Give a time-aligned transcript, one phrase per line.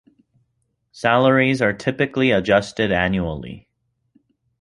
[0.91, 3.67] Salaries are typically adjusted annually.